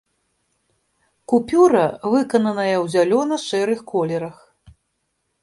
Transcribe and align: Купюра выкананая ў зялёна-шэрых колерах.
Купюра 1.33 1.83
выкананая 2.15 2.73
ў 2.83 2.85
зялёна-шэрых 2.95 3.79
колерах. 3.95 4.37